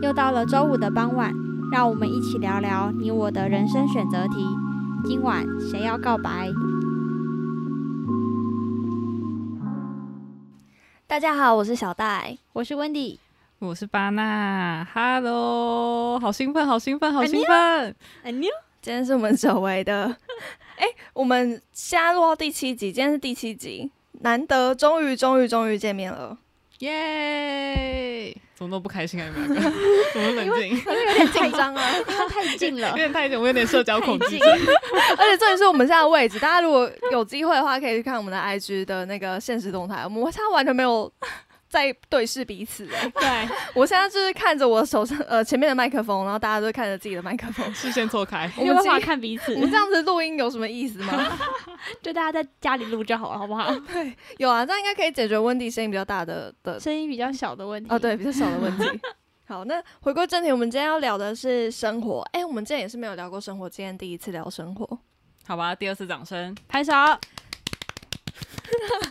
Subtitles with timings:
[0.00, 1.34] 又到了周五的傍晚，
[1.72, 4.46] 让我们一起聊聊你我的人生选择题。
[5.04, 6.48] 今晚谁要告白？
[11.08, 13.18] 大家好，我是小戴，我是 Wendy，
[13.58, 14.86] 我是巴娜。
[14.94, 17.96] Hello，好兴奋，好兴奋，好兴奋！
[18.22, 18.48] 哎妞，
[18.80, 20.16] 今天是我们久违的，
[20.78, 23.90] 哎，我们现在录到第七集，今天是第七集，
[24.20, 26.38] 难得，终于，终于，终于见面了，
[26.78, 28.36] 耶！
[28.58, 29.30] 怎么都不开心啊？
[29.32, 29.70] 你们两个
[30.12, 30.76] 怎么冷静？
[30.76, 34.36] 有点紧张啊， 因为太近了，有点太近，我有点社交恐惧。
[34.40, 41.08] 而且这里是我们现在的位置，大家如果有机会的话，可以去看我们的 IG 的那个现实动态，我们现在完全没有。
[41.68, 42.86] 在对视彼此，
[43.20, 49.54] 对我现在就是看着我手上呃前面的麦克风，然后大家都看着自己的麦克风，视线错开， 我们无法看彼此。
[49.54, 51.38] 我们这样子录音有什么意思吗？
[52.02, 53.70] 就大家在家里录就好了，好不好？
[53.92, 57.88] 对，有啊，这样应该可以解决温迪声音比较大的的 声音比较小的问题。
[57.92, 59.00] 哦，对，比较小的问题。
[59.46, 62.20] 好，那回归正题，我们今天要聊的是生活。
[62.32, 64.98] 哎，我们之前也是没有聊过生活，今天第一次聊生活，
[65.46, 65.74] 好吧？
[65.74, 66.92] 第二次掌声，拍手。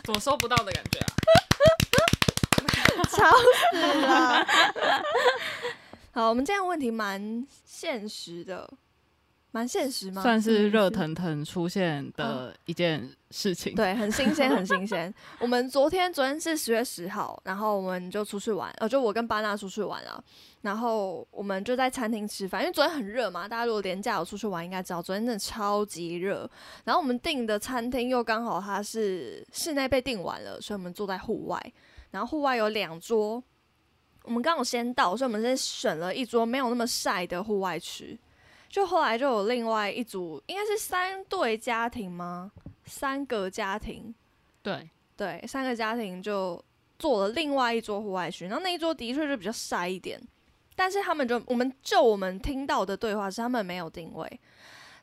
[0.04, 1.06] 怎么收不到的感觉啊？
[3.10, 3.24] 吵
[3.70, 4.46] 死了！
[6.12, 8.68] 好，我们这样问题蛮现实的，
[9.52, 10.22] 蛮现实吗？
[10.22, 15.12] 算是热腾腾出现的一件事情，对，很新鲜，很新鲜。
[15.38, 20.22] 我们昨天，昨天是十月十号，然后我们就出去玩，呃，就我跟巴纳出去玩啊。
[20.62, 26.50] 然后我们就在餐厅吃饭，因为昨天很热嘛，大家如果连假有出去玩，应该知道昨天真的超级热。
[26.84, 31.72] 然后我们订的餐厅又刚好它是室内被订完了，所以我们坐在户外。
[32.10, 33.42] 然后户外有两桌，
[34.22, 38.18] 我们刚好先到，所以我们先选了一桌没有那么晒的户外区。
[38.68, 42.52] 就后来就有另外一组，应该是三对家庭吗？
[42.84, 44.14] 三个家庭，
[44.62, 46.62] 对对，三个家庭就
[46.98, 48.46] 做了另外一桌户外区。
[48.46, 50.20] 然后那一桌的确就比较晒一点，
[50.76, 54.40] 但是他们就我们就我们听到的对话是他们没有定位。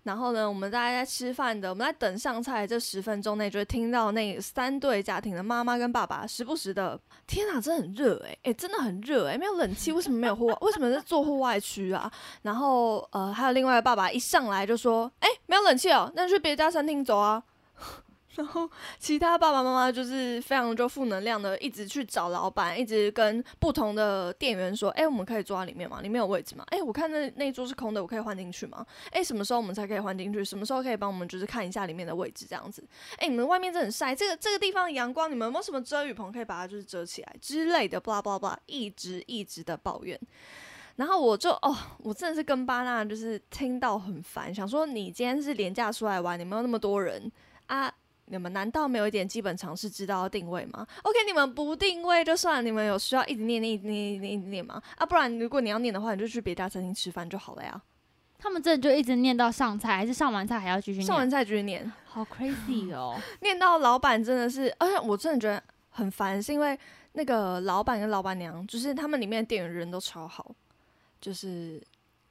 [0.06, 10.58] 然后呢，我们大家在吃饭的，我们在等上菜这十分钟内，就会听到那三对家庭的妈妈跟爸爸时不时的，天哪，真的很热哎，哎，真的很热哎，没有冷气，为什么没有户外？
[10.62, 12.12] 为什么是做户外区啊？
[12.44, 17.44] 然后呃，还有另外爸爸一上来就说，哎，没有冷气哦，那去别家餐厅走啊。
[18.36, 18.70] 然后
[19.00, 26.02] 其他爸爸妈妈就是非常就负能量的，一直去找老板，一直跟不同的店员说：“哎，我们可以坐在里面吗？
[26.02, 26.66] 里面有位置吗？
[26.68, 28.86] 哎，我看那那一桌是空的，我可以换进去吗？
[29.12, 30.44] 哎，什么时候我们才可以换进去？
[30.44, 32.86] 什么时候可以帮我们就是看一下里面的位置这样子？
[33.18, 38.00] 哎，你们外面真的很晒，这个这个地方阳光，你们有没有什么遮雨棚可以把它就是遮起来之类的？
[38.00, 40.20] 巴拉巴拉巴拉，一直一直的抱怨。
[40.98, 47.32] 然后我就哦，我真的是跟巴娜就是听到很烦，想说你今天是廉价出来玩，你们有那么多人
[47.68, 47.92] 啊？”
[48.28, 54.82] 你们难道没有一点基本常识知道定位吗？OK，你们不定位就算，你们有需要一直念念念念念吗？
[54.98, 57.80] 啊，不然如果你要念的话，你就去别家餐厅吃饭就好了呀。
[58.38, 61.06] 他们真的就一直念到上菜，还是上完菜还要继续念？
[61.06, 63.16] 上完菜继续念，好 crazy 哦！
[63.42, 66.78] 念到老板真的是，而且我真的觉得很烦，是因为
[67.14, 70.54] 那个老板跟老板娘，就是他们里面的店员人都超好，
[71.22, 71.82] 就是。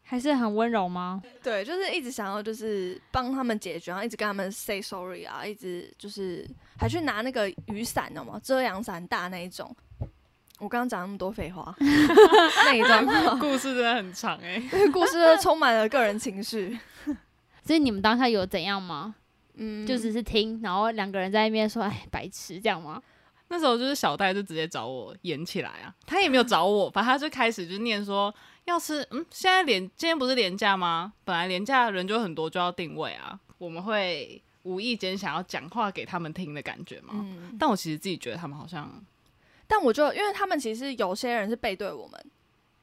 [0.06, 1.22] 还是很温柔吗？
[1.42, 6.47] 对，就是一直想要就是帮他们解决，然后一直跟他们 say sorry 啊，一直就是
[6.78, 8.38] 还去拿那个雨伞，知道吗？
[8.43, 9.75] 遮阳伞大那一种。
[10.60, 13.04] 我刚刚讲那么多废话， 那一段
[13.41, 14.62] 故事真的很长哎，
[14.93, 16.78] 故事充满了个人情绪。
[17.64, 19.16] 所以你们当下有怎样吗？
[19.54, 23.03] 嗯，就只是听，然后两个人在那边说：“哎，白痴，这样吗？”
[23.48, 28.32] 那时候就是小戴就直接找我演起来啊，他也没有找我，反正他就开始就念说。
[28.64, 31.12] 要吃嗯，现在连今天不是廉价吗？
[31.25, 33.38] 本来廉价人就很多，就要定位啊。
[33.58, 37.10] 我们会无意间想要讲话给他们听的感觉嘛。
[37.14, 37.56] 嗯。
[37.58, 39.04] 但我其实自己觉得他们好像，
[39.66, 42.26] 但我就因为他们其实有些人是背对我们，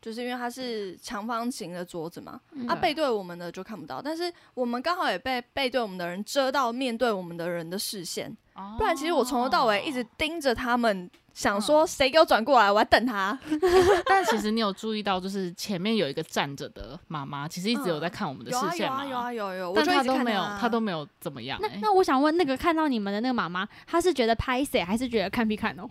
[0.01, 4.01] 就是因为它是长方形的桌子嘛，啊，背对我们的就看不到。
[4.01, 8.35] 但是我们刚好也被背对我们的人遮到面对我们的人的视线，
[8.77, 11.09] 不然其实我从头到尾一直盯着他们。
[11.33, 13.39] 想说谁给我转过来，我要等他。
[14.05, 19.05] 但其实你有注意到，就是前面有一个站着的妈妈，其实一直有在看我们的视线吗？
[19.05, 21.57] 有啊有啊有有，但他都没有，他都没有怎么样。
[21.61, 25.89] 那那我想问，那个看到你们的那个妈妈，她是觉得拍谁，还是觉得看屁看哦？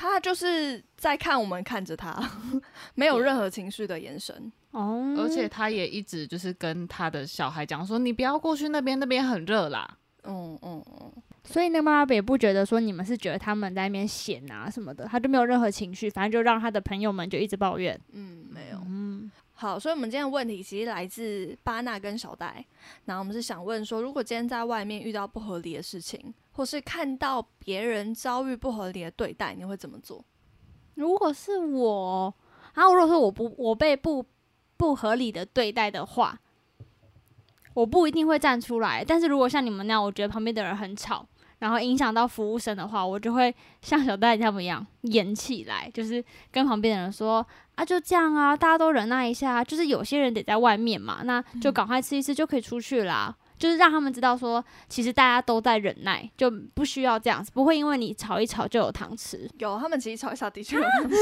[0.00, 2.18] 她就是在看我们看着他，
[2.96, 5.14] 没有任何情绪的眼神哦。
[5.18, 11.12] 而且他也一直就是跟他的小孩讲说：“你不要过去那边，那边很热啦。”嗯嗯嗯。
[11.44, 18.00] 所以那妈妈也不觉得说你们是觉得他们在那边闲啊什么的，他就没有任何情绪，反正就让他的朋友们就一直抱怨。
[18.12, 18.78] 嗯，没有。
[18.86, 22.64] 嗯，好，所以我们今天的问题其实来自巴纳跟小戴，
[23.04, 30.22] 然后我们是想问说，如果今天在外面遇到不合理的事情，或是看到别人遭遇不合理的对待，你会怎么做？
[30.94, 32.34] 如果是我。
[32.74, 34.22] 然后如果说我不我被不
[34.76, 36.38] 不合理的对待的话，
[37.72, 39.02] 我不一定会站出来。
[39.02, 41.26] 但是如果像你们那样，我觉得旁边的人很吵，
[41.60, 46.22] 然后影响到服务生的话，我就会 像小戴他们一样演起来，就是
[46.52, 47.44] 跟旁边的人说
[47.76, 53.34] 啊，就这样啊，大家都忍耐一下，就是有些人得在外面嘛，那就赶快吃一吃就可以出去啦。
[53.60, 59.48] 就是让他们知道说，其实大家都在忍耐，就不需要这样子，不会因为你吵一吵就有糖吃。
[59.58, 61.16] 有，他们其实吵一吵的确有糖 吃，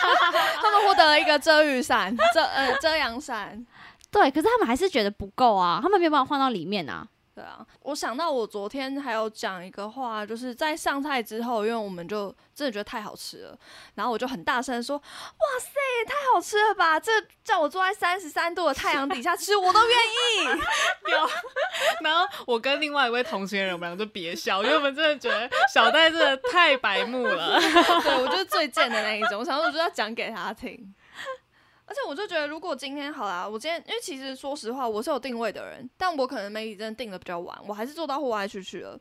[0.62, 3.64] 他们获得了一个遮雨伞，遮呃遮阳伞。
[4.10, 7.06] 对，可是他们还是觉得不够啊，他们没有办法放到里面啊。
[7.34, 13.58] 对啊，我想到我昨天还有讲一个话，就是在上菜之后，因为我们就真的觉得太好吃了，
[13.96, 15.70] 然后我就很大声说：“哇塞，
[16.06, 17.00] 太好吃了吧！
[17.00, 17.10] 这
[17.42, 20.60] 叫我坐在三十三度的太阳底下吃，我都愿意。
[21.10, 21.28] 有，
[22.02, 27.58] 然后我跟另外一位同行人，我们俩就别笑，因为我们真的觉得小戴真的太白目了。
[28.04, 30.94] 对我就是最贱的那一种，我想说我就要讲给他听。
[31.86, 38.98] 而且我就觉得，如果今天好啦，我今天因为其实说实话，我是有定位的人，但我可能媒体真的定的比较晚，我还是做到户外去去了。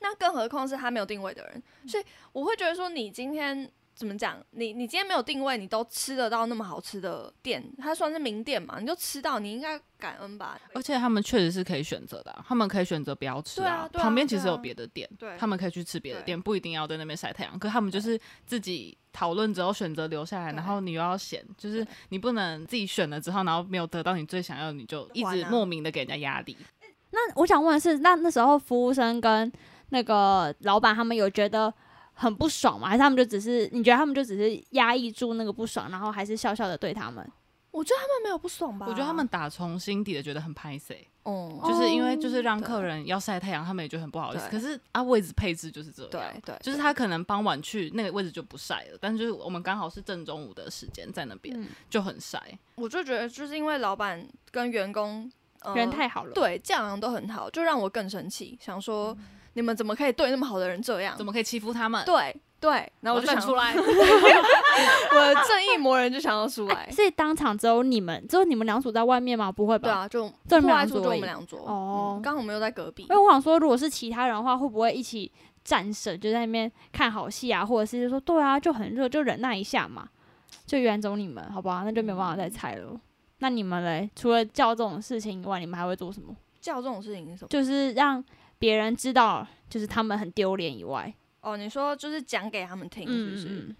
[0.00, 4.36] 那更何况是他没有定位的人，所以我会觉得说，你今天怎么讲？
[4.50, 8.78] 你你今天没有定位，你都吃得到那么好吃的店，它算是名店嘛？
[8.80, 10.58] 你就吃到，你应该感恩吧。
[10.74, 17.58] 而且他们确实是可以选择的啊、他们可以选择不要吃对啊对啊旁边其实有别的店，对他们可以去吃别的店，不一定要在那边晒太阳。
[17.58, 26.56] 可他们就是自己讨论之后选择留下来，然后你又要嫌，就是你不能自己选了之后，然后没有得到你最想要的，你就一直莫名的给人家压力。
[27.10, 29.50] 那我想问的是，那那时候服务生跟
[29.90, 31.72] 那个老板他们有觉得
[32.14, 32.88] 很不爽吗？
[32.88, 37.28] 还是他们就只是你觉得他们就只是压抑住那个不爽，然后还是笑笑的对他们？
[37.70, 38.86] 我觉得他们没有不爽吧？
[38.88, 44.48] 我觉得他们打从心底的觉得很拍 C，哦，就是因为就是让客人要晒太阳，他们也觉得很不好意思。
[44.48, 46.10] 可是啊，位置配置就是这样。
[46.12, 52.40] 对对，就是他可能傍晚去那个位置就不晒了，但是就是我们刚好是正中午的时间在那边、嗯，就很晒。
[52.76, 55.28] 我就觉得就是因为老板跟员工、
[55.62, 56.32] 呃、人太好了。
[56.32, 59.18] 对这样都很好，就让我更生气，想说、
[59.54, 61.16] 你们怎么可以对那么好的人这样？
[61.16, 62.04] 怎么可以欺负他们？
[62.04, 63.74] 对对，然后我就想站出， 来。
[63.74, 66.90] 我的正义魔人就想要出来哎，。
[66.90, 69.52] 所以当场只有你们，只有你们两组在外面吗？
[69.52, 69.88] 不会吧？
[69.88, 73.16] 对啊，就就你们户外处就我两组而已们两组哦嗯刚好我们又在隔壁因为。
[73.16, 75.30] 我想说，如果是其他人的话，会不会一起
[75.62, 80.08] 战胜，就在那边看好戏啊，或者是就说对啊，就很热，就忍耐一下嘛，
[80.66, 81.82] 就远走你们，好吧？
[81.84, 82.98] 那就没有办法再猜了。
[83.40, 86.34] 那你们嘞，除了叫这种事情以外，你们还会做什么？
[86.62, 87.48] 叫这种事情是什么？
[87.50, 88.24] 就是让
[88.64, 91.12] 别人知道，就是他们很丢脸以外，
[91.42, 93.46] 哦，你说就是讲给他们听，是不是？
[93.46, 93.76] 嗯，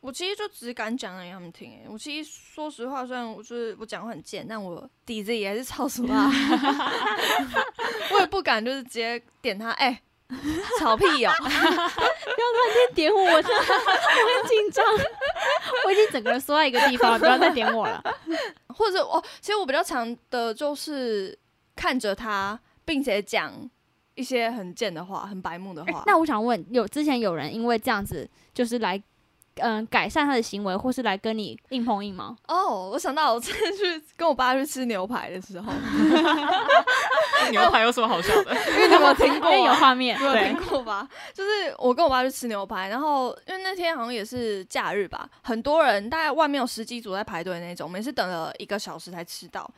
[0.00, 1.84] 我其实就只敢讲给他们听、欸。
[1.90, 6.30] 我其实说实话，虽然我就是我讲话很贱，但我底子也还是超俗辣。
[8.14, 10.00] 我也不敢就是直接点他，哎、
[10.80, 11.32] 吵屁哦、
[12.96, 14.82] 点我，我真的我很紧张，
[15.84, 18.02] 我已经整个人缩在一个地方了，不要再点我了。
[18.68, 21.38] 或者哦，其实我比较常的就是
[21.76, 23.52] 看着他，并且讲
[24.14, 26.02] 一些很贱的话、很白目的话。
[26.06, 29.00] 那我想问，有之前有人因为这样子，就是来
[29.58, 32.36] 嗯、改善他的行为，或是来跟你硬碰硬吗？
[32.48, 35.72] 哦，我想到我之前去跟我爸去吃牛排的时候
[37.52, 38.52] 牛排有什么好笑的？
[38.74, 39.76] 因为你有没有听过、因为有啊？
[39.76, 41.08] 画面，有听，过吧？
[41.32, 49.70] 就是我跟我爸去吃牛排，然后因为那天好像也是假日吧，很多人大概外面有十几组在排队那种，我们也是等了一个小时才吃到。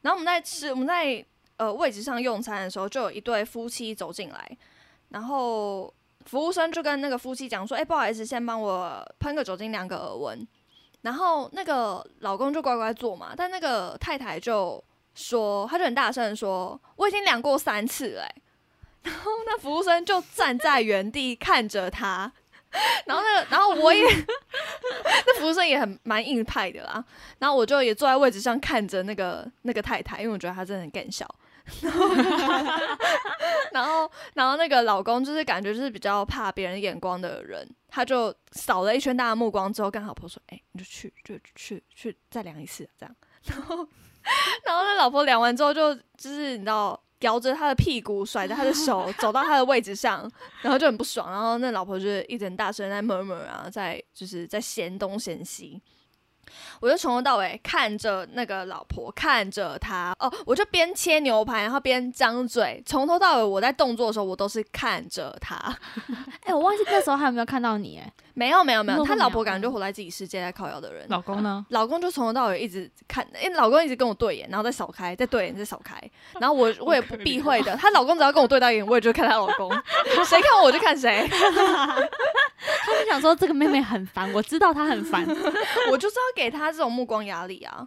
[0.00, 1.24] 然后我们在吃我们在
[1.62, 4.58] 呃位置上用餐的时候，就有一对夫妻走进来，
[5.10, 5.92] 然后
[6.26, 10.48] 服务生就跟那个夫妻讲说：“哎、不好意思，先帮我喷个酒精量个耳温。”
[11.02, 14.82] 然后那个老公就乖乖做嘛，但那个太太就
[15.14, 18.28] 说，他就很大声说：“我已经量过三次了、
[19.02, 22.32] 然后那服务生就站在原地看着他，
[23.06, 24.02] 然后那个，然后我也，
[25.26, 27.04] 那服务生也很蛮硬派的啦。
[27.40, 31.26] 然后我就也坐在位置上看着那个那个太太，因为我觉得她真的很更小。
[31.82, 32.14] 然后，
[33.72, 43.14] 然后然后那个老公就是感觉就是比较怕别人眼光的人，他就扫了一圈大家目光之后，跟老婆说：“哎、你就去，就去去再量一次，这样。”
[43.44, 43.76] 然后，
[44.64, 47.00] 然后那老婆量完之后就就是你知道。
[47.22, 50.28] 摇着他的屁股，甩着他的手，走到他的位置上，
[50.60, 51.30] 然后就很不爽。
[51.30, 55.80] 然后那老婆就是一直很大声在 murmur 啊，在就是在嫌东嫌西。
[56.80, 65.56] 我就从头到尾看着那个老婆，看着他哦，我就边切牛排，然后边张嘴，从头到尾我在动作的时候，我都是看着他。
[66.44, 71.04] 哎、我忘记那时候还有没有看到你、哎，没有没有，没有他老婆感觉就活在自己世界在靠摇的人。
[71.08, 71.64] 老公呢？
[71.70, 76.00] 老公就从头到尾一直看，因为老公一直跟我对眼，然后再扫开，再对眼，再扫开，
[76.40, 79.70] 然后我 我也不避讳的，她老公只要跟我对到眼，我也就看她老公，
[80.24, 85.26] 谁看我就看谁，他就想说这个妹妹很烦，我知道她很烦，
[85.90, 87.86] 我就是要给她这种目光压力啊，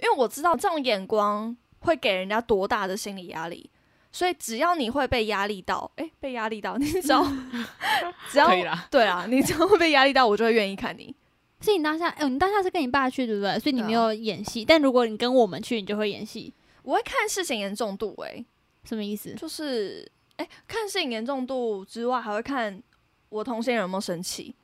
[0.00, 3.70] 因为我知道这种眼光会给人家多大的心理压力，
[4.12, 7.24] 所以只要你会被压力到，诶，被压力到， 你只要
[8.30, 8.86] 只要可以啦。
[8.90, 11.14] 对啊，你只要会被压力到，我就会愿意看你。
[11.60, 13.58] 所以你当下，哎、你当下是跟你爸去，对不对？
[13.58, 16.52] 所以你没有演戏，但如果你跟我们去，你就会演戏，
[16.82, 18.44] 我会看事情严重度、诶，
[18.84, 19.32] 什么意思？
[19.34, 22.82] 就是诶，看事情严重度之外，还会看
[23.28, 24.54] 我同行人有没有生气。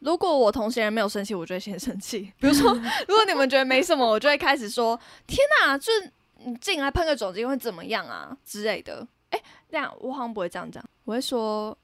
[0.00, 2.32] 如果我同行人没有生气，我就会先生气。
[2.38, 2.72] 比如说，
[3.08, 6.12] 如果你们觉得没什么，我就会开始说：“天哪，就是
[6.44, 9.40] 你进来喷个酒精会怎么样啊之类的。”哎，
[9.70, 11.76] 这样我好像不会这样讲，我会说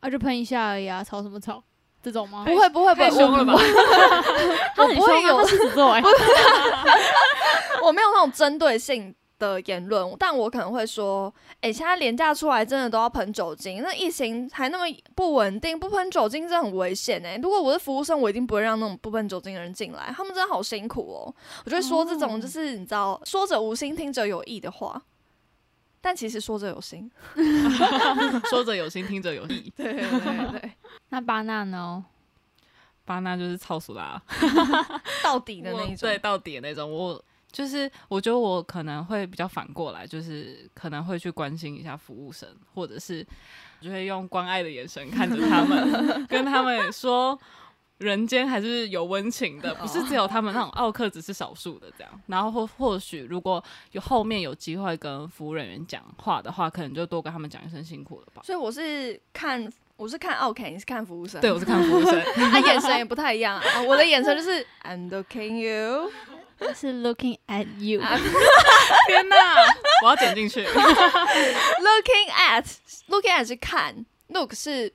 [0.00, 1.62] 啊，就喷一下而已啊，吵什么吵？
[2.02, 2.44] 这种吗？
[2.46, 6.00] 不会不会不会，凶了吧我不会有凶啊他狮子座哎、
[7.84, 14.84] 我没有那种针对性的言论，但我可能会说，哎、现在廉价出来真的都要喷酒精，那疫情还那么
[15.16, 21.34] 不稳定，不喷酒精真的很危险哎、如果我是服务生，我一定不会让那种不喷酒精的人进来，他们真的好辛苦哦。
[21.64, 25.02] 我就会说这种就是你知道，说者无心，听者有意的话，
[26.00, 27.10] 但其实说者有心。
[28.48, 29.72] 说者有心，听者有意。
[29.76, 30.72] 对对对对，
[31.08, 32.04] 那巴纳呢？
[33.06, 34.22] 巴纳就是操俗啦，
[35.24, 36.08] 到底的那一种。
[36.08, 36.88] 对，到底的那种。
[36.88, 37.20] 我
[37.50, 43.26] 就是我觉得我可能会比较反过来，就是可能会去关心一下服务生，或者是
[43.80, 47.38] 就会用关爱的眼神看着他们，跟他们说。
[48.00, 52.10] 人间还是有温情的，不是只有他们那种奥克只是少数的这样。
[52.28, 58.40] 然后或或许如果有后面有机会跟服务人员讲话的话，可能就多跟他们讲一声辛苦了吧。
[58.42, 61.42] 所以我是看我是看 OK，你是看服务生。
[61.42, 62.18] 对，我是看服务生。
[62.50, 63.82] 他眼神也不太一样啊。
[63.82, 66.10] 我的眼神就是 I'm looking you。
[66.74, 68.16] 是 looking at you，啊
[69.08, 69.36] 天哪，
[70.04, 70.64] 我要剪进去。
[70.66, 72.64] Looking at
[73.08, 74.92] looking at 是看，look 是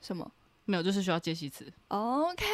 [0.00, 0.30] 什么
[0.64, 1.72] 没有，就是需要接戏词。
[1.88, 2.44] ？OK，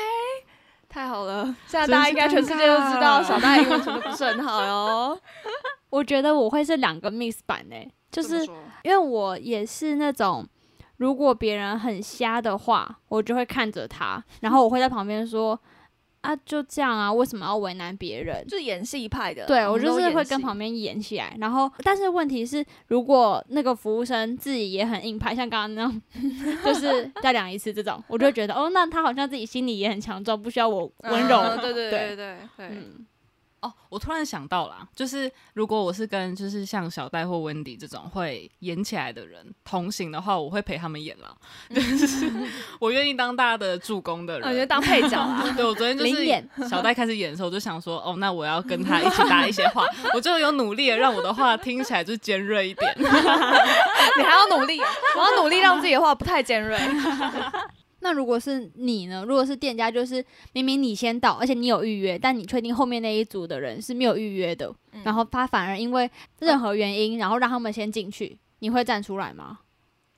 [0.89, 5.21] 太好了，现在大家应该全世界都知道小大英文程度不是很好哟。
[5.91, 8.45] 我觉得我会是两个 miss 版诶、就是
[8.83, 10.47] 因为我也是那种，
[10.99, 15.59] 如果别人很瞎的话，我就会看着他，然后我会在旁边说。
[16.21, 18.45] 啊，就这样啊，为什么要为难别人？
[18.47, 26.03] 就是演戏派的，对我就是会跟旁边演起来，然后但是问题是，如果那个服务生自己也很硬派，像刚刚那种，
[26.65, 31.39] 就是再量一次这种，我就会觉得哦，那他好像自己心里也很强壮，不需要我温柔。
[31.39, 33.07] 嗯对对对对 对对，嗯，
[33.61, 41.35] 哦，我突然想到啦，就是如果我是跟就是像小戴或温迪这种会演起来的人同行的话，我会陪他们演啦。
[41.69, 42.31] 就是
[42.79, 44.49] 我愿意当大家的助攻的人。
[44.49, 52.95] 我觉得当配角啊，对我昨天就是小戴开始演的时候，我就想说，哦，那我要跟他一起搭一些话，我就有努力的让我的话听起来就是尖锐一点。
[52.97, 53.05] 你
[54.23, 54.81] 还要努力，
[55.17, 56.79] 我要努力让自己的话不太尖锐。
[58.01, 59.25] 那如果是你呢？
[59.27, 69.61] 如果是店家，就是明明你先到，而且你有预约，但你确定后面那一组的人是没有预约的，嗯然后他反而因为任何原因，然后让他们先进去，你会站出来吗？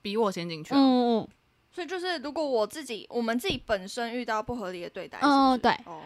[0.00, 1.28] 比我先进去啊、嗯嗯
[1.74, 6.02] 所以就是，如果我自己我们自己本身遇到不合理的对待，嗯嗯，是不是对，哦，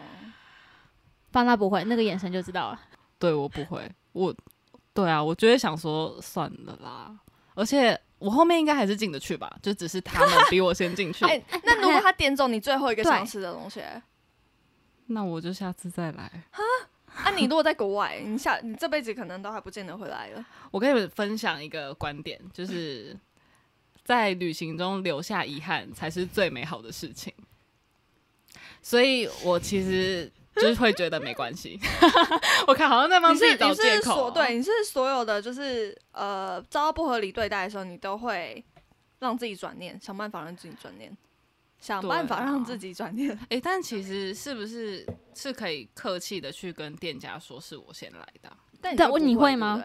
[1.31, 2.79] 方他不会，那个眼神就知道了。
[3.19, 4.33] 对我不会，我
[4.93, 7.19] 对啊，我就会想说算了啦，
[7.57, 11.25] 而且我后面应该还是进得去吧，就只是他们比我先进去。
[11.27, 13.81] 哎、那如果他点走你最后一个想吃的东西，
[15.07, 16.31] 那我就下次再来。
[16.51, 20.45] 啊，你如果在国外，你下你这辈子可能都还不见得回来了。
[20.69, 23.17] 我跟你们分享一个观点，就是
[24.05, 27.33] 在旅行中留下遗憾才是最美好的事情。
[28.83, 31.79] 所以我其实就是会觉得没关系。
[32.67, 38.63] 我看好像在帮自己你找借口、对，你是所有的就是呃遭到不合理对待的时候，你都会
[39.19, 41.15] 让自己转念，想办法让自己转念，
[41.79, 43.37] 想办法啊让自己转念。
[43.49, 48.57] 哎、 但其实是不是是可以客气的去跟店家说是我先来的啊？
[48.81, 49.83] 但我但你会吗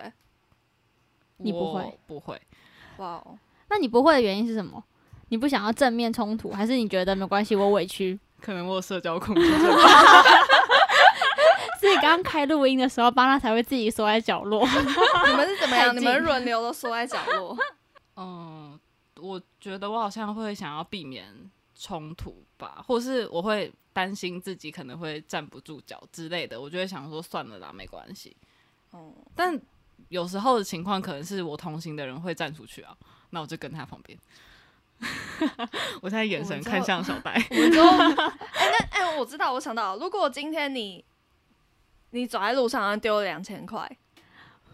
[1.38, 2.40] 你不会不会。
[2.98, 3.38] 哇哦，
[3.68, 4.82] 那你不会的原因是什么？
[5.28, 8.20] 你不想要正面冲突，还是你觉得没关系，我委屈？
[8.40, 9.60] 可能我有社交恐惧症。
[12.02, 14.66] 刚刚开录音的时候，巴拉才会自己缩在角落。
[14.66, 15.94] 你们是怎么样？
[15.96, 17.56] 你们轮流都缩在角落。
[18.18, 18.76] 嗯，
[19.20, 21.24] 我觉得我好像会想要避免
[21.78, 28.36] 冲突吧，或是我会担心自己可能会站不住脚之类的，我就会想说算了啦，没关系。
[28.90, 29.56] 哦，但
[30.08, 32.92] 有时候的情况可能是我同行的人会站出去啊，
[33.30, 34.18] 那我就跟他旁边。
[36.02, 41.04] 我现在眼神看向小白，我们就哎、那哎、我知道，我想到，如果今天你
[42.12, 43.90] 你走在路上，然后丢了两千块，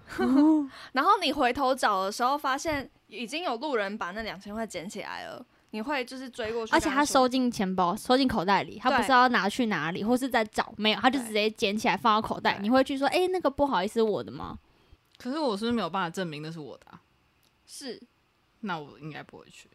[0.93, 12.59] 然后你回头找的时候，发现已经有路人把那两千块捡起来了，你会就是追过去，而且他收进钱包，收进口袋里，他不知道要拿去哪里，或是在找，没有，他就直接捡起来放到口袋。
[12.61, 14.59] 你会去说，哎、那个不好意思，我的吗？
[15.17, 17.01] 可是我是不是没有办法证明那是我的、啊，
[17.67, 18.01] 是
[18.61, 19.69] 那我应该不会去。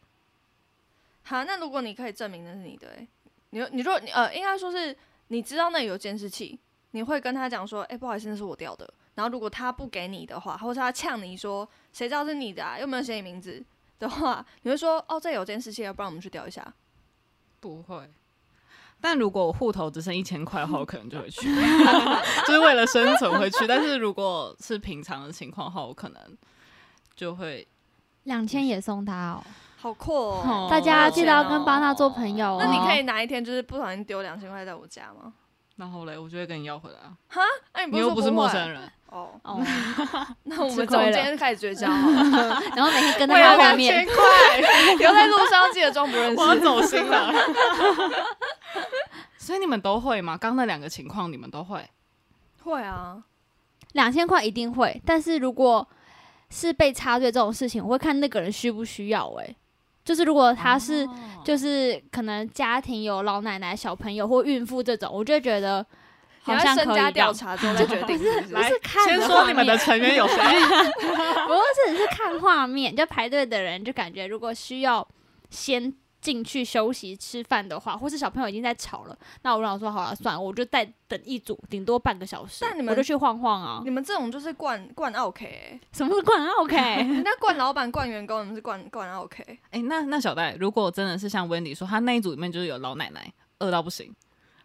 [1.23, 3.07] 好，那如果你可以证明那是你的、欸，
[3.51, 4.95] 你你如果你呃，应该说是
[5.27, 6.59] 你知道那里有监视器，
[6.95, 8.91] 你会跟他讲说，哎、不好意思，那是我掉的。
[9.15, 12.79] 然后如果他不给你的话，或者他呛你说，谁知道是你的啊？
[12.79, 13.63] 又没有写你名字
[13.99, 16.73] 的话，你会说，哦，这有件事情，要不然我们去调一下。
[17.59, 18.09] 不会。
[19.01, 21.47] 但如果我户头只剩一千块的话，我可能就会去，
[22.47, 23.67] 就是为了生存会去。
[23.67, 26.21] 但是如果是平常的情况的话，我可能
[27.15, 27.67] 就会
[28.23, 29.43] 两千也送他哦，
[29.77, 30.41] 好酷哦！
[30.45, 32.57] 哦大家记得要跟巴纳做朋友、哦。
[32.63, 35.33] 那你可以哪一天就是不小心丢两千块在我家吗？
[35.75, 37.13] 然后嘞，我就会跟你要回来啊。
[37.73, 39.31] 那、你又不是陌生人，哦。
[39.43, 39.59] 哦，
[40.43, 46.47] 那我们从今天开始绝交好了， 然后每天跟在他后面，两千块，留在路上记得装不认识我。
[46.47, 47.33] 要走心了。
[49.37, 50.37] 所以你们都会吗？
[50.37, 51.89] 刚那两个情况你们都会？
[52.63, 53.23] 会啊，
[53.93, 55.87] 两千块一定会，但是如果
[56.49, 59.55] 是被插队这种事情，我会看那个人需不需要、欸。
[60.03, 65.85] 就是如果他是、哦就是可能家庭有老奶奶、小朋友或孕妇这种，我就觉得
[66.41, 67.33] 好像可以身家调。
[67.33, 68.79] 查之后再决定 是不是。
[68.79, 70.35] 看先说你们的成员有谁？
[70.39, 71.53] 不
[71.91, 75.05] 是是看画面，就排队的人就感觉如果需要
[75.49, 83.89] 先进去休息吃饭的话，或是小朋友已经在吵了，那我让我说好了，算了，我就再等一组，顶多半个小时，但你们我就去晃晃啊你。
[83.89, 86.77] 们这种就是惯惯 OK，、欸、什么是灌 OK？
[86.77, 89.59] 人家惯老板惯员工，你们是惯惯 OK。
[89.71, 94.15] 哎、那那小戴，如果真的是像 Wendy 说，他那一组里面就是有老奶奶饿到不行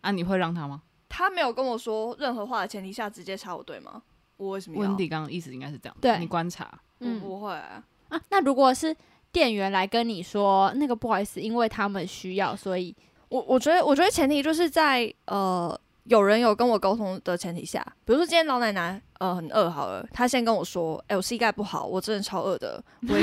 [0.00, 4.00] 啊，你会让他吗他没有跟我说任何话的前提下直接插我队吗？
[4.36, 6.64] 我为什么要？？Wendy 刚刚意思应该是这样，对你观察，
[6.98, 7.82] 我嗯不会、啊。
[8.08, 8.96] 啊，那如果是
[9.38, 12.92] 店员来跟你说那个不好意思，因为他们需要，所以
[13.28, 23.22] 我我觉得，我觉得前提就是在呃有人有跟我沟通的前提下，比如说今天老奶奶呃很饿好了，她先跟我说，哎、我膝盖不好，我真的超饿的， 我也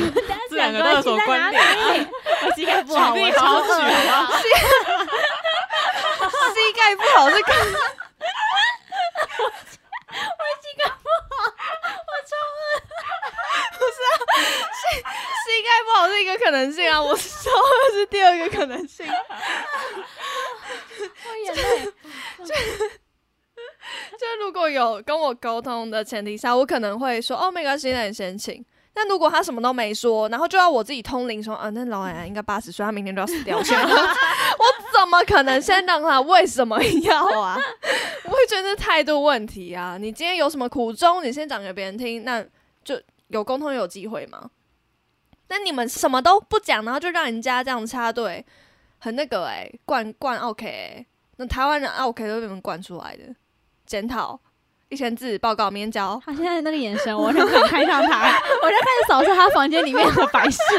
[0.50, 2.08] 这两个都有什么关联啊？
[2.48, 3.66] 我膝盖不好，我超饿？
[6.56, 7.54] 膝盖不好是干
[14.36, 14.44] 嘛？
[15.46, 19.06] 膝盖不好是一个可能性啊，我说的是第二个可能性。
[21.00, 21.92] 我眼泪。
[24.20, 28.66] 就如果有跟我沟通的前提下，我可能会说哦，没关系，那你先请。
[28.94, 36.22] 但如果他什么都没说，然后就要我自己通灵说，啊，那老奶奶应该八十岁，她明天就要死掉，我怎么可能先让他？
[36.22, 37.58] 为什么要啊？
[38.24, 39.98] 我会觉得这态度问题啊！
[40.00, 42.44] 你今天有什么苦衷，你先讲给别人听，那
[42.86, 44.52] 就有沟通有机会吗。
[45.48, 48.46] 那你们什么都不讲，然后就让人家这样插队，
[49.00, 51.06] 很那个哎、惯惯 OK，、欸、
[51.38, 53.36] 那台湾人 OK 都被你们惯出来的。
[53.86, 54.40] 检讨
[54.96, 56.18] 一千字报告，明天交。
[56.26, 58.28] 他现在那个眼神，我完全不敢看上他，
[58.64, 60.60] 我就开始扫视他房间里面的摆饰。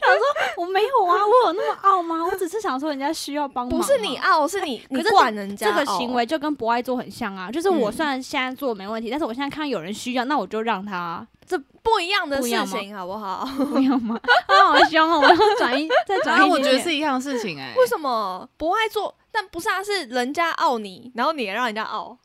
[0.00, 0.22] 他说
[0.56, 2.24] ：“我没有啊，我有那么傲吗？
[2.24, 13.46] 我只是想说人家需要帮忙。”不是你傲，是你你可是惯人家这个行为就跟不爱做很像啊，就是我嗯虽然现在做没问题，但是我现在看到有人需要，那我就让他，这不一样的事情，好不好？
[13.70, 14.18] 不要吗？
[14.48, 19.14] 他好凶哦，我要转移再转移然后我觉得是一样的事情哎、为什么不爱做？
[19.32, 22.18] 但不是啊，是人家傲你，然后你也让人家傲，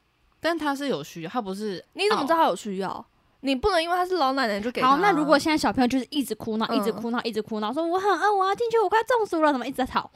[0.46, 3.04] 但他是有需要，他不是你怎么知道他有需要？
[3.40, 10.12] 你不能因为他是老奶奶就给他那如果现在小朋友就是一直哭闹，嗯一直哭闹，一直哭闹，说我很饿，我要进去，我快中暑了，怎么一直在吵？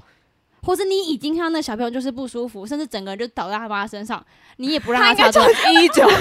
[0.61, 4.23] 或是你已经看到那小朋友就是不舒服，甚至整个人就倒在他妈身上，
[4.57, 6.05] 你也不让他插队，一九，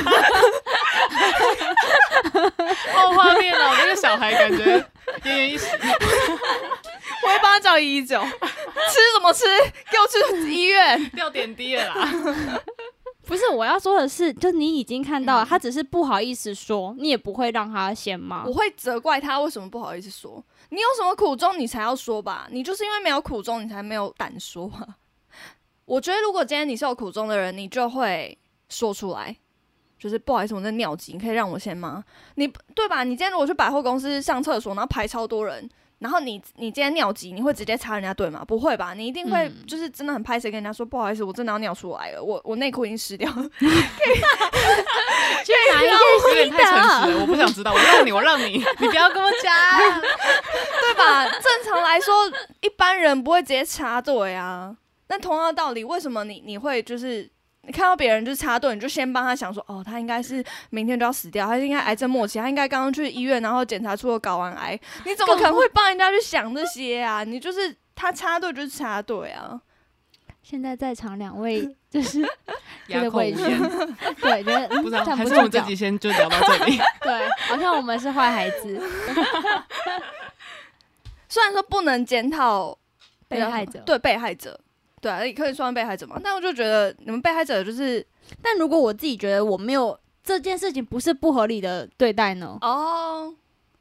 [2.95, 4.79] 哦画面了，那个小孩感觉
[5.25, 5.67] 奄奄一息。
[7.21, 8.31] 我会帮他叫一九， 吃
[9.15, 9.45] 什么吃？
[9.91, 11.11] 给我去医院。
[11.11, 12.09] 掉点滴了啦。
[13.29, 18.53] 不是我要说的是，就你已经看到了，嗯他只是不好意思说，你也不会让他先吗我？
[18.55, 20.43] 会责怪他为什么不好意思说。
[20.71, 22.49] 你有什么苦衷，你才要说吧？
[22.51, 24.97] 你就是因为没有苦衷，你才没有胆说啊。
[25.85, 28.37] 我觉得如果今天你是有苦衷的人，你就会
[28.71, 29.37] 说出来，
[29.99, 32.03] 就是不好意思，我在尿急，你可以让我先吗？
[32.37, 33.05] 你对吧？
[33.05, 38.45] 你今天如果去百货公司上厕所，然后排超多人，然后你你今天尿急，你会直接插人家队吗？
[38.47, 38.95] 不会吧？
[38.95, 43.51] 你一定会嗯就是真的很拍谁跟人家说不好意思，我真的要尿出来了，我我内裤已经湿掉了。
[45.45, 46.75] 去哪一有点太诚
[47.07, 47.73] 实了，我不想知道。
[47.73, 49.53] 我让你，我让你， 你不要跟我讲。
[50.81, 51.25] 对吧？
[51.25, 52.15] 正常来说，
[52.61, 54.77] 一般人不会直接插队啊。
[55.09, 57.29] 那同样的道理，为什么你你会就是
[57.69, 64.73] 你看到别人就是插队，你就先帮他想说，哦，他应该是明天就要死掉，他应该癌症末期，他应该刚刚去医院，然后检查出了睾丸癌，
[65.05, 67.23] 你怎么可能会帮人家去想这些啊？
[67.29, 69.61] 你就是他插队就是插队啊。
[70.43, 73.43] 现在在场两位就是觉 得哑口无委屈，，
[74.23, 76.79] 对，觉得嗯不知道，还是我们这集先就聊到这里。
[77.03, 78.83] 对，好像我们是坏孩子，
[81.29, 82.79] 虽然说不能检讨
[83.29, 83.81] 被害者。
[83.85, 84.59] 对被害者，
[85.01, 86.21] 对啊，也可以算被害者嘛。
[86.23, 88.05] 但我就觉得你们被害者就是
[88.43, 92.59] 但如果我自己觉得我没有这件事情不是不合理的对待呢？
[92.61, 93.35] 哦，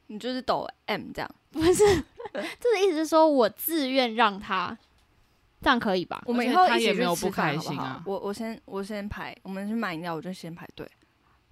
[0.07, 1.29] 你就是抖 M 这样。
[1.51, 1.83] 不是，
[2.59, 4.77] 这 个意思是说我自愿让他，
[5.61, 6.21] 这样可以吧？
[6.25, 10.87] 我们以后一起去也没有不吃饭好不开心啊好我我先我先排，我们去买饮料，我就先排队。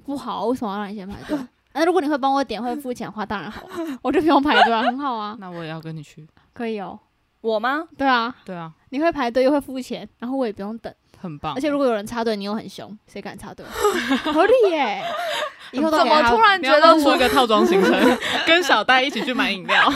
[0.06, 1.38] 不好，为什么要让你先排队？
[1.74, 6.26] 那如果你会帮我点，会付钱的话，当然好啊，我就不用排队啊，很好啊， 那我也要跟你去。
[6.54, 6.98] 可以哦。
[7.46, 7.88] 我吗？
[7.98, 11.54] 对啊，对啊，你会排队又会付钱，然后我也不用等，很棒。
[11.56, 13.66] 而且如果有人插队，你又很凶，谁敢插队？
[14.34, 15.04] 合理耶！
[15.72, 19.92] 以后怎么突然觉得我出一个套装行程， 跟小戴一起去买饮料？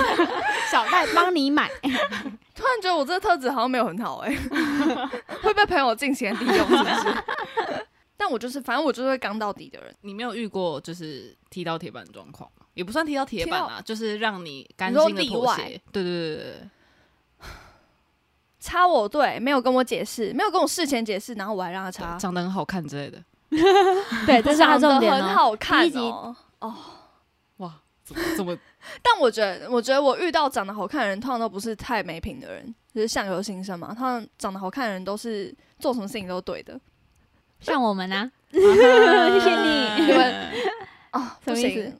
[0.71, 1.69] 小戴帮你买？
[2.55, 4.35] 突然觉得我这个特质好像没有很好哎、
[5.41, 7.85] 会被朋友尽情地利用，是不是？
[8.17, 9.95] 但我就是，反正我就是会刚到底的人。
[10.01, 12.65] 你没有遇过就是踢到铁板的状况吗？
[12.73, 15.79] 也不算踢到铁板啊，就是让你甘心的妥协。
[15.93, 16.69] 对对对对对，
[18.59, 23.17] 插我队，没有跟我解释，没有跟我事前解释，然后我还让他插，长得很好看之类的。
[24.27, 25.35] 对，这是他重点长得很哦。
[25.35, 25.89] 好看
[26.59, 26.75] 哦。
[27.57, 28.57] 哇，怎么怎么
[29.01, 33.95] 但我觉得，我觉得我遇到长得好看的人，通常都不是太没品的人，就是相由心生嘛。
[33.97, 36.79] 他们长得好看的人都是做什么事情都对的。
[37.59, 40.51] 像我们啊，谢谢你你们
[41.11, 41.99] 啊，不什么意思行，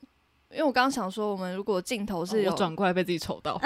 [0.52, 3.60] 因为我刚刚想说，我们如果镜头是有，我转过来被自己丑到。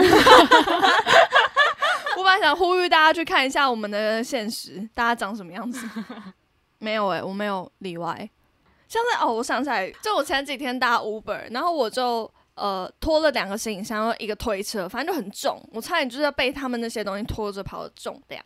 [2.35, 5.89] 我本来想呼吁大家去看一下我们的现实，大家长什么样子。
[6.79, 8.29] 没有诶、我没有例外。
[8.89, 18.45] 像是哦，我想起来，就我前几天搭 Uber，然后我就呃拖了两个行李箱，一个推车，反正就很重，我差点就是要被他们那些东西拖着跑的重量。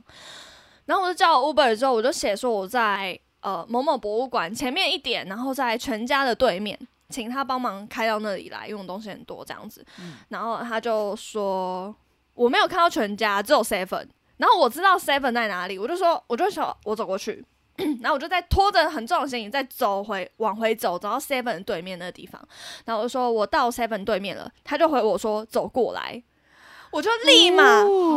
[0.84, 9.84] 然后我就叫 Uber 之后，我就写说我在呃某某博物馆前面一点，然后在全家的对面，请他帮忙开到那里来，因为我东西很多这样子。
[10.28, 11.94] 然后他就说
[12.38, 14.06] 我没有看到全家，只有 Seven。
[14.38, 17.44] 然后我知道 Seven 在哪里，我就说我就说我走过去，
[18.00, 22.40] 然后我就在拖着很重的行李再走回往回走，走到 Seven 对面那个地方。
[22.84, 26.22] 然后我就说我到 Seven 对面了，他就回我说走过来，
[26.92, 27.64] 我就立马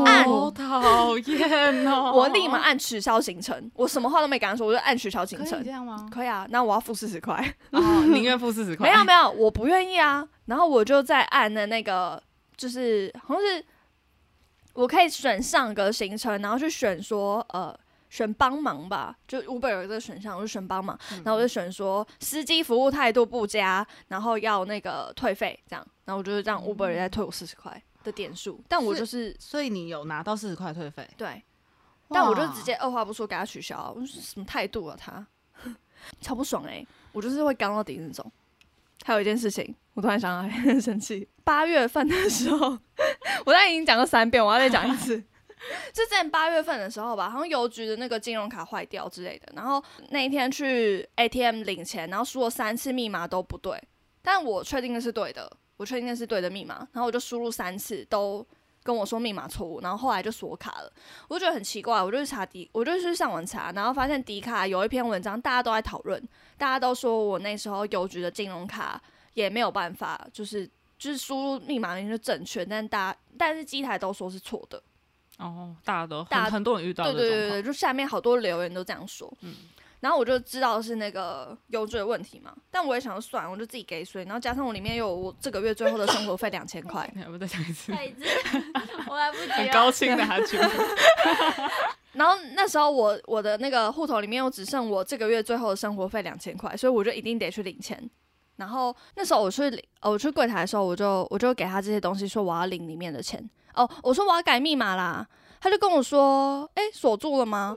[0.06, 2.12] 按好讨厌哦！
[2.16, 5.72] 我立马按取消行程，我什么话都没跟他说，我就按取消行可以程这。
[5.72, 6.08] 样吗？
[6.12, 7.36] 可以啊，那我要付四十块。
[7.72, 7.82] 哦，
[8.14, 8.88] 宁愿付四十块。
[8.88, 10.28] 没有没有，我不愿意啊。
[10.46, 12.22] 然后我就在按的那个，
[12.56, 13.66] 就是好像是
[14.74, 17.78] 我可以选上个行程，然后去选说呃
[18.10, 31.08] 选帮忙吧，就 Uber 有这个选项，我就选帮忙，然后我就选说司机服务态度不佳，然后要那个退费这样，然后我就是让 Uber 也再退我四十块的点数，但我就是所以你有拿到四十块退费？
[31.16, 31.42] 对，
[32.10, 35.26] 但我就哇直接二话不说给他取消，我说什么态度啊他，
[36.20, 38.32] 超不爽哎、我就是会刚到底那种。
[39.04, 41.28] 还有一件事情，我突然想到， 很生气。
[41.44, 42.78] 八月份的时候，
[43.46, 45.24] 我刚才已经讲过三遍，我要再讲一次。
[45.94, 53.80] 就之前八月份的时候吧，好像邮局的那个金融卡坏掉之类的，然后那一天去 ATM 领钱，然后输了三次密码都不对，
[54.24, 58.44] 但我确定那是对的，我确定那是对的密码，然后我就输入三次都
[58.82, 60.92] 跟我说密码错误，然后后来就锁卡了。
[61.28, 66.20] 我就觉得很奇怪，我就去查迪，我就去上网查，然后发现迪卡有一篇文章，大家都在讨论，
[66.58, 69.00] 大家都说我那时候邮局的金融卡
[69.36, 70.68] 也没有办法，就是
[71.02, 74.80] 就是输入密码明明就正确，但大家但是机台都说是错的。
[75.40, 79.36] 哦，大家都大很很多人遇到对对对对，就下面好多留言都这样说。
[79.42, 79.56] 嗯
[80.02, 87.92] 然后我就知道是那个邮局的问题嘛，但我也想说算，我就自己给水，然后加上我里面有我这个月最后的生活费两千块， 你要不再讲一次？
[87.92, 88.24] 再一次，
[89.08, 89.70] 我来不及很。
[89.70, 90.58] 高兴的哈去。
[92.14, 98.10] 然后那时候我我的那个户头里面又只剩我这个月最后的生活费两千块，所以我就一定得去领钱。
[98.62, 103.50] 然后那时候我去领，我去柜台的时候，我就我就给他这些东西，说我要领里面的钱。
[103.74, 105.28] 哦，我说我要改密码啦，
[105.60, 107.76] 他就跟我说，哎，锁住了吗？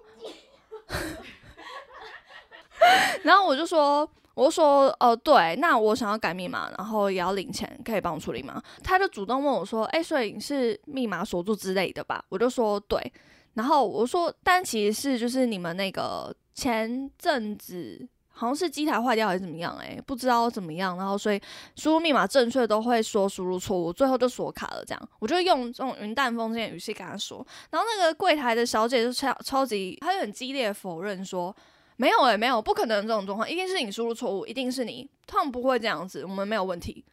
[3.22, 8.62] 然后我就说，我说，哦，对，那我想要改密码，然后也要领钱，可以帮我处理吗？
[8.82, 12.22] 他就主动问我说，哎，所以你是密码锁住之类的吧？
[12.28, 13.10] 我就说对。
[13.54, 21.40] 然后我说，但其实是就是你们那个前阵子好像是机台坏掉还是怎么样、欸，不知道怎么样，然后所以
[21.76, 24.84] 输入密码正确都会说输入错误，最后就锁卡了。
[24.84, 31.54] 这样，我就用这种云淡风轻的语气跟他说，然后那个柜台的小姐就超超级，她就很激烈的否认说。
[31.96, 37.04] 没有哎、没有，不可能这种状况，一定是你输入错误，一定是你，他们不会这样子，我们没有问题。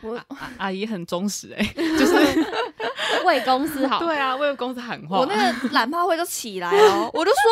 [0.00, 2.14] 我阿阿姨很忠实哎、就是
[3.26, 3.98] 为公司好。
[4.04, 5.18] 对啊，为公司喊话。
[5.18, 7.42] 我那个懒趴会就起来哦，我就说，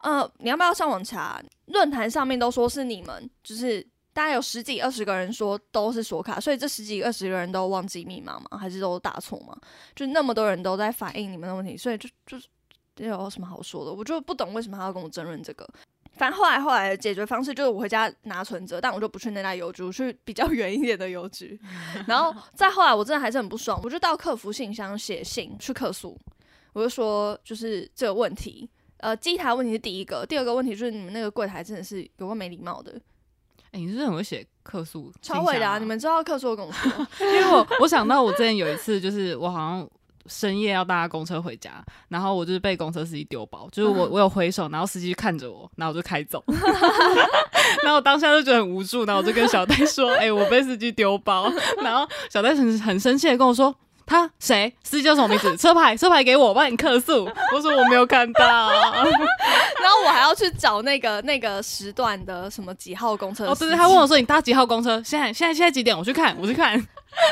[0.00, 1.42] 呃，你要不要上网查？
[1.66, 3.80] 论坛上面都说是你们，就是
[4.12, 8.58] 大概有十几二十个人说都是锁卡，所以这十几二十个人都忘记密码吗？
[8.58, 9.56] 还是都打错吗？
[9.94, 12.46] 就那么多人都在反映你们的问题，所以就就是
[12.96, 13.92] 有什么好说的？
[13.92, 15.68] 我就不懂为什么他要跟我争论这个。
[16.14, 21.58] 反正后来后来的解决方式就是我回家拿存折，但我就不去那家邮局，我去比较 远一点的邮局。
[22.06, 26.18] 然后再后来，我真的还是很不爽，我就到客服信箱写信去客诉，
[26.72, 28.68] 我就说就是这个问题，
[29.00, 32.92] 呃，机台问题是第一个，第二个问题就是你们那个柜台真的是有个没礼貌的，
[33.72, 35.12] 哎、你是不是很会写客诉？
[35.22, 35.78] 超会的啊！
[35.78, 39.88] 你们知道客诉跟我说，因为我我想到我之前有一次，就是我好像
[40.26, 46.44] 深夜要搭公车回家，然后我就是被公车司机丢包，就是我 我有挥手，然后司机看着我，然后我就开走，
[47.82, 51.50] 然后我当下就觉得很无助，然后我就跟小戴说：“哎、我被司机丢包。”
[51.82, 53.74] 然后小戴很很生气的跟我说。
[54.10, 54.74] 他谁？
[54.82, 55.54] 司机叫什么名字？
[55.56, 57.24] 车牌，车牌给我，我帮你客诉。
[57.54, 58.72] 我说我没有看到。
[58.74, 65.00] 然后我还要去找那个那个时段的什么几号公车哦，对对，他问我说你搭几号公车？
[65.04, 65.96] 现在现在现在几点？
[65.96, 66.76] 我去看，我去看，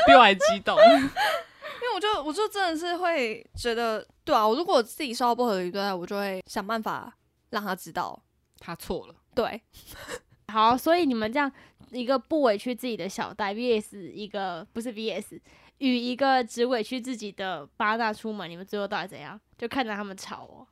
[0.07, 0.77] 比我还激动。
[0.87, 7.13] 因为我就我就真的是会觉得，对啊，我如果我自己受到不合理对待，我就会想办法
[7.49, 8.17] 让他知道，
[8.57, 9.61] 他错了，对，
[10.47, 11.51] 好，所以你们这样
[11.91, 15.41] 一个不委屈自己的小戴 VS 一个不是 VS
[15.79, 19.39] 与一个只委屈自己的八大出门，你们最后到底怎样？
[19.57, 20.67] 就看着他们吵哦。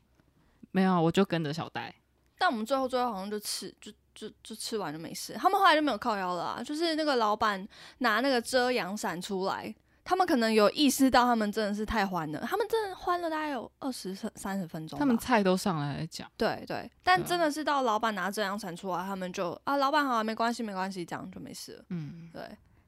[0.71, 1.93] 没有，我就跟着小戴。
[2.37, 7.67] 但我们最后最后好像就吃就就就吃完就没事，他们后来就没有靠腰了啊，就是那个老板
[7.97, 9.73] 拿那个遮阳伞出来。
[10.03, 12.39] 他们可能有意识到，他们真的是太欢了。
[12.47, 14.97] 他们真的欢了大概有二十三十分钟。
[14.97, 21.85] 他们菜都上来讲，对对，但真的是到老板拿遮阳伞出来，他们就啊，老板好、啊，没关系没关系，这样就没事了。
[21.89, 22.41] 嗯，对，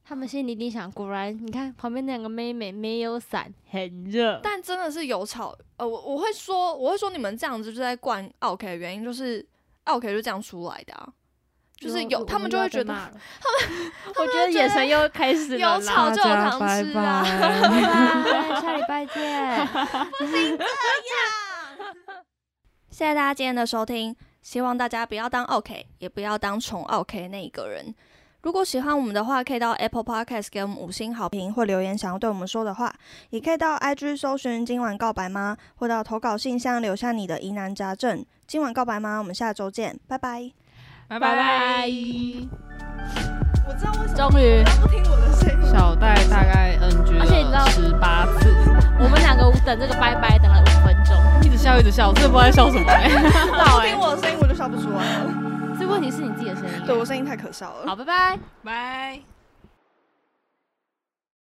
[0.09, 4.39] 他们心里一定想，果然你看旁边那两个妹妹没有伞，很热。
[4.41, 9.47] 但真的是有吵，呃，我我会说，我会说你们这样子就是在灌 OK 的原因，就是
[9.83, 11.07] ，OK 就这样出来的啊，
[11.77, 16.15] 就是有他们 就会觉得他们，我觉得眼神又开始了有吵啦。
[16.15, 17.23] 就有糖吃啊。
[17.23, 17.83] 拜
[18.23, 19.67] 拜，下礼拜见。
[20.17, 21.95] 不行这样
[22.89, 27.93] 谢谢大家今天的收听，希望大家不要当 OK，也不要当宠 OK 那一个人。
[28.41, 32.93] 如果喜欢我们的话，可以到 Apple Podcast 给我们五星好评或留言想要对我们说的话，
[33.31, 38.25] 也可以到 IG 搜寻“今晚告白吗”，或到投稿信箱留下你的疑难杂症。
[38.47, 39.19] 今晚告白吗？
[39.19, 40.51] 我们下周见，拜拜。
[41.09, 41.87] 拜拜拜
[43.67, 45.69] 我知道为什终于，不听我的声音。
[45.69, 48.49] 小戴大概 NG 而且你知道了十八次，
[48.99, 53.09] 我们两个等这个拜拜等了五分钟，一直笑一直笑，我真的不知道在笑什么、欸。
[53.09, 55.48] 不听我的声音，我就笑不出来了。
[55.79, 56.85] 这问题是你自己的声音。
[56.85, 57.87] 对我声音太可笑了。
[57.87, 58.39] 好，拜拜。
[58.63, 59.38] 拜。